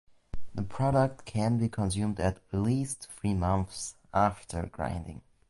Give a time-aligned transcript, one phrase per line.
[0.55, 5.21] The product can be consumed at least three months after grinding.